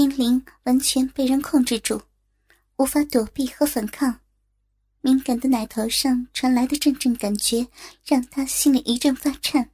[0.00, 2.00] 金灵完全被人控制住，
[2.76, 4.20] 无法躲避和反抗。
[5.02, 7.68] 敏感的奶头上传来的阵阵感觉，
[8.06, 9.72] 让他心里一阵发颤。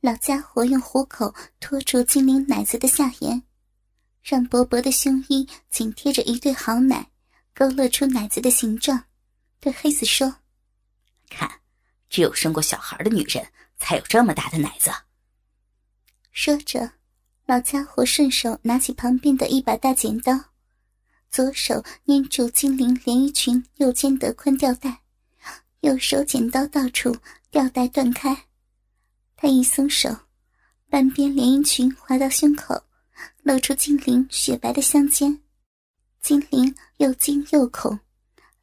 [0.00, 3.40] 老家伙用虎口托住金灵奶子的下沿，
[4.24, 7.08] 让薄薄的胸衣紧贴着一对好奶，
[7.54, 9.04] 勾勒出奶子的形状，
[9.60, 10.38] 对黑子说
[11.30, 11.48] ：“看，
[12.10, 13.46] 只有生过小孩的女人
[13.78, 14.90] 才有这么大的奶子。”
[16.34, 16.90] 说着，
[17.46, 20.36] 老家伙顺手拿起旁边的一把大剪刀，
[21.30, 25.02] 左手捏住精灵连衣裙右肩的宽吊带，
[25.82, 27.16] 右手剪刀到处，
[27.52, 28.36] 吊带断开。
[29.36, 30.10] 他一松手，
[30.90, 32.74] 半边连衣裙滑到胸口，
[33.44, 35.40] 露出精灵雪白的香肩。
[36.20, 37.96] 精灵又惊又恐，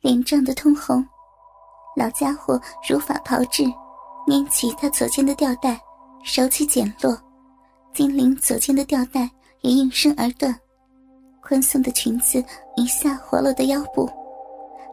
[0.01, 1.07] 脸涨得通红。
[1.95, 3.63] 老家伙如法炮制，
[4.27, 5.79] 捏起他左肩的吊带，
[6.25, 7.17] 手起剪落。
[7.93, 9.29] 金灵左肩的吊带
[9.61, 10.53] 也应声而断，
[11.41, 12.43] 宽松的裙子
[12.75, 14.09] 一下滑落的腰部，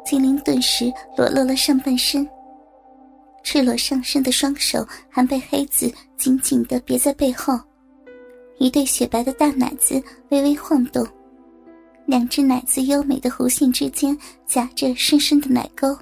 [0.05, 2.29] 金灵顿时裸露了上半身。
[3.43, 7.59] 赤裸上身的双手还被黑子紧紧地别在背后，
[8.59, 11.07] 一对雪白的大奶子微微晃动，
[12.05, 15.97] 两只奶子优美的弧线之间夹着深深的奶沟。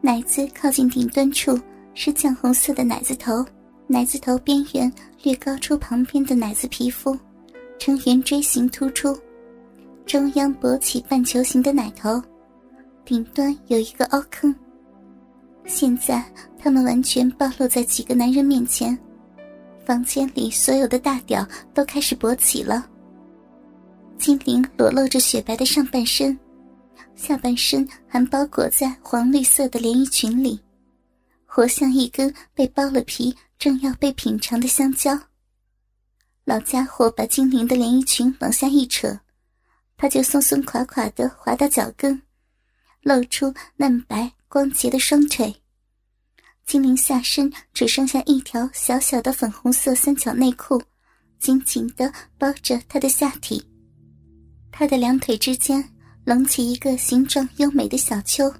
[0.00, 1.58] 奶子靠近顶端处
[1.94, 3.44] 是酱红色的奶子头。
[3.90, 7.18] 奶子头边缘略高出旁边的奶子皮肤，
[7.78, 9.18] 呈圆锥形突出，
[10.04, 12.22] 中央勃起半球形的奶头，
[13.06, 14.54] 顶端有一个凹坑。
[15.64, 16.22] 现在
[16.58, 18.96] 他们完全暴露在几个男人面前，
[19.86, 22.86] 房间里所有的大屌都开始勃起了。
[24.18, 26.38] 金灵裸露着雪白的上半身，
[27.14, 30.60] 下半身还包裹在黄绿色的连衣裙里，
[31.46, 33.34] 活像一根被剥了皮。
[33.58, 35.18] 正要被品尝的香蕉，
[36.44, 39.18] 老家伙把精灵的连衣裙往下一扯，
[39.96, 42.22] 他就松松垮垮的滑到脚跟，
[43.02, 45.52] 露出嫩白光洁的双腿。
[46.66, 50.80] 精灵下身只剩下一条小小的粉红色三角内裤，
[51.40, 53.60] 紧紧的包着他的下体。
[54.70, 55.82] 他的两腿之间
[56.24, 58.54] 隆起一个形状优美的小丘，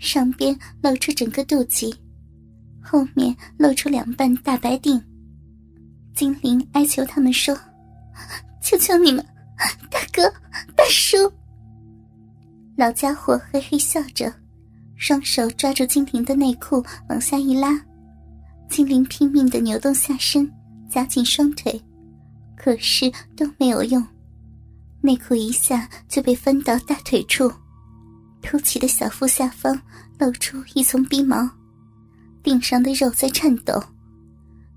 [0.00, 1.94] 上边露出整个肚脐。
[2.80, 5.02] 后面露出两瓣大白腚，
[6.14, 7.58] 精灵哀求他们说
[8.62, 9.24] ：“求求你们，
[9.90, 10.22] 大哥、
[10.74, 11.16] 大叔。”
[12.76, 14.32] 老家伙嘿嘿笑着，
[14.96, 17.78] 双手抓住精灵的内裤往下一拉，
[18.68, 20.50] 精灵拼命的扭动下身，
[20.88, 21.80] 夹紧双腿，
[22.56, 24.04] 可是都没有用，
[25.00, 27.52] 内裤一下就被分到大腿处，
[28.42, 29.80] 凸起的小腹下方
[30.18, 31.48] 露出一丛逼毛。
[32.42, 33.82] 腚上的肉在颤抖，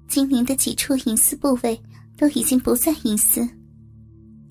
[0.07, 1.79] 精灵的几处隐私部位
[2.17, 3.47] 都已经不再隐私。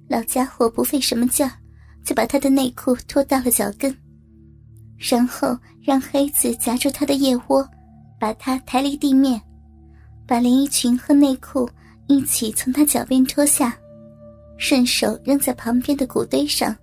[0.09, 1.53] 老家伙不费什么劲儿，
[2.05, 3.95] 就把他的内裤脱到了脚跟，
[4.97, 7.69] 然后让黑子夹住他的腋窝，
[8.19, 9.41] 把他抬离地面，
[10.27, 11.69] 把连衣裙和内裤
[12.07, 13.77] 一起从他脚边脱下，
[14.57, 16.75] 顺手扔在旁边的谷堆上。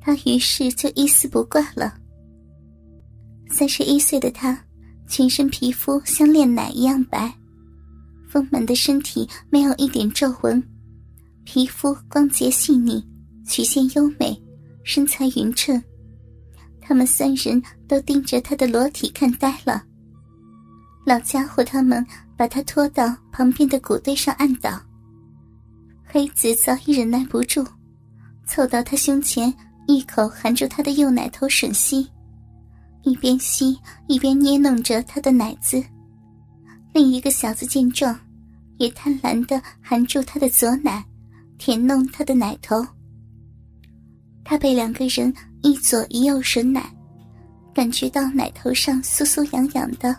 [0.00, 1.94] 他于是就一丝不挂了。
[3.50, 4.67] 三十一岁的他。
[5.08, 7.32] 全身皮肤像炼奶一样白，
[8.28, 10.62] 丰满的身体没有一点皱纹，
[11.44, 13.02] 皮肤光洁细腻，
[13.46, 14.38] 曲线优美，
[14.84, 15.82] 身材匀称。
[16.80, 19.82] 他们三人都盯着他的裸体看呆了。
[21.06, 22.04] 老家伙他们
[22.36, 24.78] 把他拖到旁边的谷堆上按倒。
[26.04, 27.66] 黑子早已忍耐不住，
[28.46, 29.52] 凑到他胸前，
[29.86, 32.06] 一口含住他的右奶头吮吸。
[33.02, 35.82] 一边吸一边捏弄着他的奶子，
[36.92, 38.18] 另一个小子见状，
[38.76, 41.04] 也贪婪的含住他的左奶，
[41.58, 42.84] 舔弄他的奶头。
[44.44, 45.32] 他被两个人
[45.62, 46.90] 一左一右吮奶，
[47.74, 50.14] 感觉到奶头上酥酥痒痒的，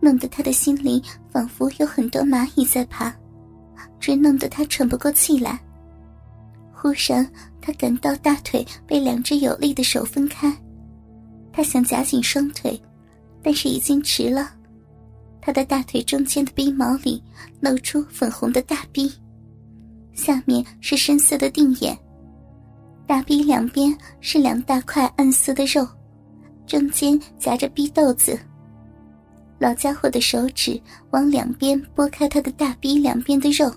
[0.00, 3.14] 弄得他的心里仿佛有很多蚂蚁在爬，
[3.98, 5.58] 直弄得他喘不过气来。
[6.72, 7.28] 忽然，
[7.60, 10.54] 他感到大腿被两只有力的手分开。
[11.56, 12.78] 他想夹紧双腿，
[13.42, 14.52] 但是已经迟了。
[15.40, 17.22] 他的大腿中间的逼毛里
[17.60, 19.10] 露出粉红的大逼，
[20.12, 21.96] 下面是深色的腚眼。
[23.06, 25.88] 大逼两边是两大块暗色的肉，
[26.66, 28.38] 中间夹着逼豆子。
[29.58, 33.72] 老家伙的手指往两边拨开他的大逼两边的肉，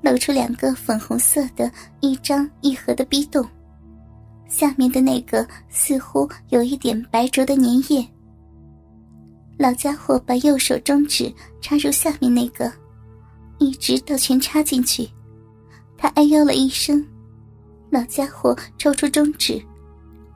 [0.00, 1.70] 露出两个粉红色的
[2.00, 3.46] 一张一合的逼洞。
[4.48, 8.06] 下面的那个似乎有一点白灼的粘液。
[9.58, 12.70] 老家伙把右手中指插入下面那个，
[13.58, 15.08] 一直到全插进去，
[15.96, 17.04] 他哎呦了一声，
[17.90, 19.62] 老家伙抽出中指，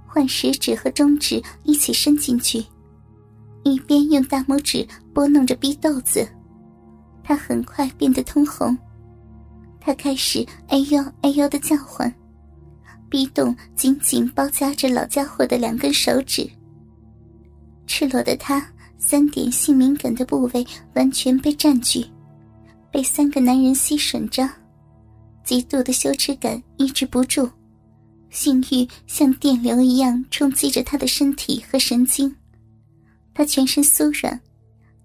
[0.06, 2.64] 换食指和中指一起伸进去，
[3.62, 6.26] 一边用大拇指拨弄着逼豆子。
[7.22, 8.76] 他很快变得通红，
[9.78, 12.12] 他开始哎呦哎呦的叫唤，
[13.10, 16.48] 逼洞紧紧包夹着老家伙的两根手指。
[17.86, 18.64] 赤裸的他，
[18.98, 20.64] 三点性敏感的部位
[20.94, 22.06] 完全被占据，
[22.90, 24.48] 被三个男人吸吮着，
[25.42, 27.50] 极度的羞耻感抑制不住，
[28.30, 32.32] 性欲像电流一样冲击着他的身体和神经，
[33.34, 34.40] 他全身酥软，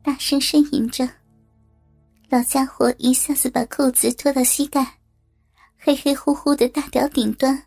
[0.04, 1.10] 大声呻吟着。
[2.30, 4.86] 老家伙一下子把裤子脱到膝盖，
[5.80, 7.60] 黑黑乎乎的大屌顶端，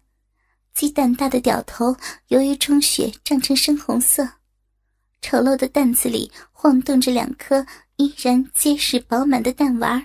[0.79, 1.97] 鸡蛋大的屌头
[2.29, 4.25] 由于充血胀成深红色。
[5.21, 7.67] 丑陋的蛋子里晃动着两颗
[7.97, 10.01] 依然结实饱满的蛋丸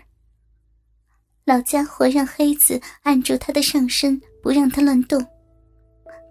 [1.45, 5.23] 老家伙让黑子按住他的上身，不让他乱动。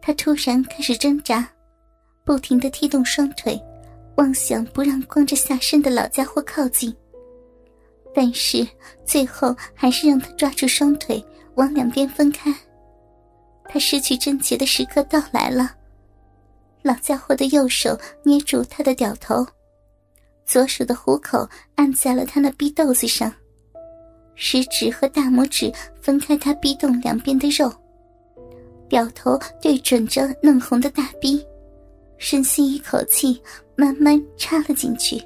[0.01, 1.49] 他突然开始挣扎，
[2.25, 3.57] 不停的踢动双腿，
[4.17, 6.93] 妄想不让光着下身的老家伙靠近。
[8.13, 8.67] 但是
[9.07, 11.25] 最后还是让他抓住双腿，
[11.55, 12.53] 往两边分开。
[13.69, 15.75] 他失去贞洁的时刻到来了。
[16.83, 19.47] 老家伙的右手捏住他的屌头，
[20.45, 23.33] 左手的虎口按在了他那逼豆子上，
[24.35, 27.73] 食指和大拇指分开他逼洞两边的肉，
[28.89, 31.45] 屌头对准着嫩红的大逼，
[32.19, 33.41] 深吸一口气，
[33.77, 35.23] 慢慢插了进去。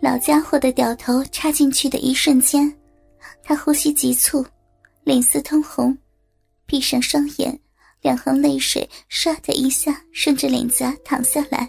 [0.00, 2.72] 老家伙的屌头插进去的一瞬间，
[3.42, 4.44] 他呼吸急促，
[5.04, 5.96] 脸色通红，
[6.72, 7.60] 闭上双眼。
[8.00, 11.68] 两行泪水唰的一下顺着脸颊淌下来，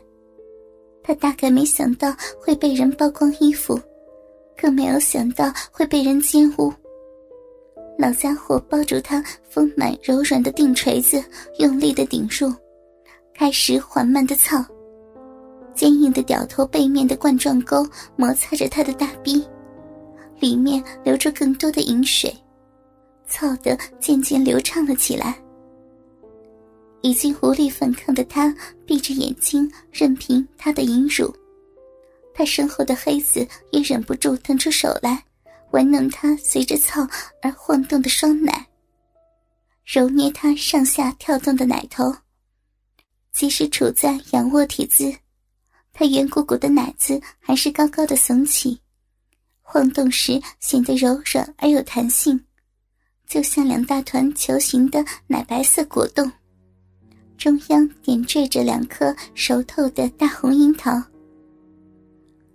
[1.04, 3.78] 他大概没想到会被人剥光衣服，
[4.58, 6.74] 更没有想到会被人奸污。
[8.00, 11.22] 老家伙抱住他丰满柔软的腚锤子，
[11.60, 12.52] 用力的顶入，
[13.36, 14.66] 开始缓慢的操，
[15.76, 17.86] 坚硬的屌头背面的冠状沟
[18.16, 19.46] 摩擦着他的大臂，
[20.40, 22.34] 里面流出更多的饮水，
[23.34, 25.36] 操得渐渐流畅了起来。
[27.02, 31.36] 已经无力反抗的他，闭着眼睛，任凭他的淫辱。
[32.32, 35.24] 他身后的黑子也忍不住腾出手来，
[35.72, 37.06] 玩弄他随着操
[37.42, 38.68] 而晃动的双奶，
[39.84, 42.16] 揉捏他上下跳动的奶头。
[43.34, 45.12] 即使处在仰卧体姿，
[45.92, 48.80] 他圆鼓鼓的奶子还是高高的耸起，
[49.62, 52.40] 晃动时显得柔软而有弹性，
[53.28, 56.32] 就像两大团球形的奶白色果冻。
[57.38, 61.02] 中央点缀着两颗熟透的大红樱桃。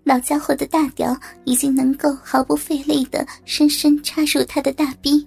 [0.05, 5.27] 老家伙的大屌已经能够毫不费力的深深插入他的大逼，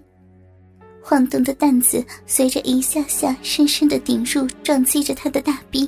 [1.03, 5.87] 晃动的担子随着一下下深深的顶入，撞击着他的大逼。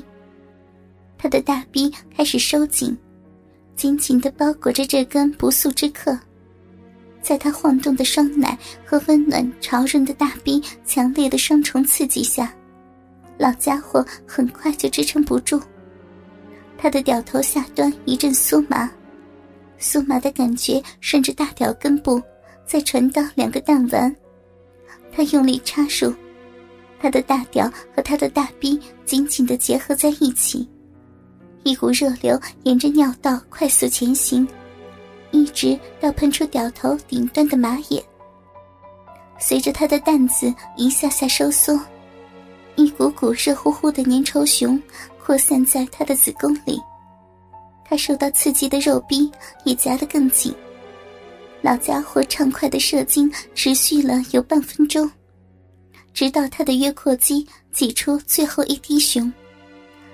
[1.17, 2.95] 他的大逼开始收紧，
[3.75, 6.15] 紧紧的包裹着这根不速之客。
[7.23, 8.55] 在他晃动的双奶
[8.85, 12.53] 和温暖潮润的大逼强烈的双重刺激下。
[13.37, 15.59] 老家伙很快就支撑不住，
[16.77, 18.91] 他的屌头下端一阵酥麻，
[19.79, 22.21] 酥麻的感觉顺着大屌根部
[22.67, 24.15] 再传到两个弹丸，
[25.11, 26.13] 他用力插入，
[26.99, 30.69] 他的大屌和他的大逼紧紧的结合在一起，
[31.63, 34.47] 一股热流沿着尿道快速前行，
[35.33, 38.01] 一直到喷出屌头顶端的马眼，
[39.39, 41.77] 随着他的蛋子一下下收缩。
[42.75, 44.81] 一股股热乎乎的粘稠熊
[45.19, 46.79] 扩散在他的子宫里，
[47.83, 49.29] 他受到刺激的肉壁
[49.65, 50.53] 也夹得更紧。
[51.61, 55.09] 老家伙畅快的射精持续了有半分钟，
[56.13, 59.31] 直到他的约阔肌挤出最后一滴熊，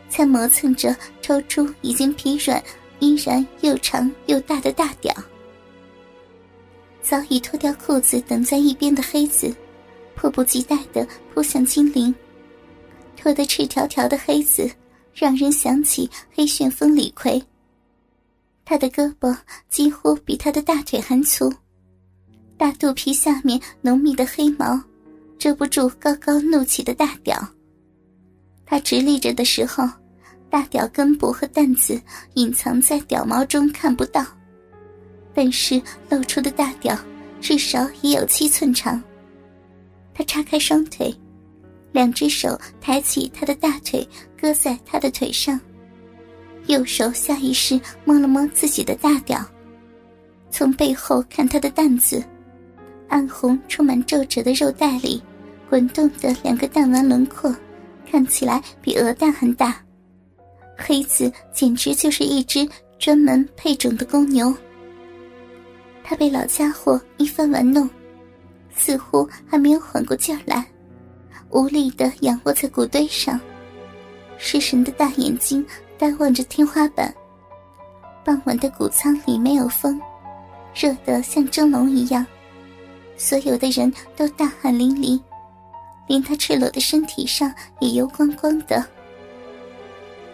[0.07, 2.61] 才磨蹭着抽出已经疲软、
[2.99, 5.13] 依然又长又大的大屌。
[7.01, 9.53] 早已脱掉裤子等在一边的黑子，
[10.15, 12.13] 迫不及待地扑向精灵。
[13.17, 14.69] 脱得赤条条的黑子，
[15.13, 17.41] 让人想起黑旋风李逵。
[18.63, 19.35] 他的胳膊
[19.69, 21.51] 几乎比他的大腿还粗，
[22.57, 24.79] 大肚皮下面浓密的黑毛，
[25.39, 27.35] 遮不住高高怒起的大屌。
[28.65, 29.83] 他直立着的时候，
[30.49, 32.01] 大屌根部和蛋子
[32.33, 34.25] 隐藏在屌毛中看不到，
[35.33, 36.97] 但是露出的大屌
[37.39, 39.01] 至少也有七寸长。
[40.13, 41.13] 他叉开双腿。
[41.91, 44.07] 两只手抬起他的大腿，
[44.39, 45.59] 搁在他的腿上，
[46.67, 49.43] 右手下意识摸了摸自己的大屌，
[50.51, 52.23] 从背后看他的蛋子，
[53.07, 55.19] 暗红、充满皱褶的肉带里，
[55.67, 57.51] 滚动的两个蛋丸轮廓，
[58.05, 59.75] 看起来比鹅蛋还大。
[60.79, 62.67] 黑子简直就是一只
[62.97, 64.53] 专门配种的公牛。
[66.03, 67.87] 他被老家伙一番玩弄，
[68.75, 70.65] 似乎还没有缓过劲儿来，
[71.49, 73.39] 无力的仰卧在谷堆上，
[74.37, 75.63] 失神的大眼睛
[75.97, 77.13] 呆望着天花板。
[78.23, 79.99] 傍晚的谷仓里没有风，
[80.73, 82.25] 热得像蒸笼一样，
[83.17, 85.21] 所有的人都大汗淋漓，
[86.07, 88.83] 连他赤裸的身体上也油光光的。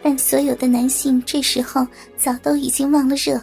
[0.08, 1.84] 但所有的男性这时候
[2.16, 3.42] 早都已经忘了热，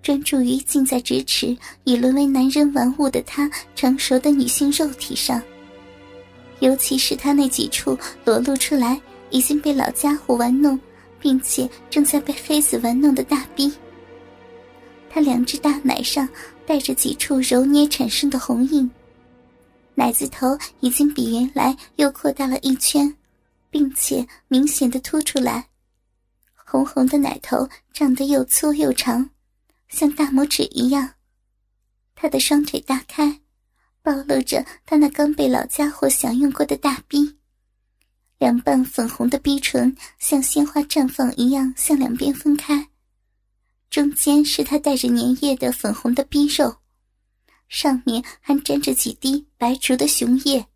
[0.00, 5.42] 专注于近在咫尺已沦为男人玩物的他成熟的女性肉体上。
[6.60, 10.78] 尤其是他那几处裸露出来已经被老家伙玩弄，
[11.18, 13.72] 并且正在被黑子玩弄的大逼。
[15.10, 16.28] 他两只大奶上
[16.64, 18.88] 带着几处揉捏产生的红印，
[19.96, 23.12] 奶子头已经比原来又扩大了一圈，
[23.68, 25.66] 并且明显的凸出来。
[26.72, 29.28] 红红的奶头长得又粗又长，
[29.90, 31.16] 像大拇指一样。
[32.14, 33.42] 他的双腿大开，
[34.00, 37.36] 暴露着他那刚被老家伙享用过的大逼。
[38.38, 42.88] 两瓣粉红的逼唇像鲜花绽放一样向两边分开，
[43.90, 46.74] 中间是他带着粘液的粉红的逼肉，
[47.68, 50.66] 上面还沾着几滴白灼的雄液。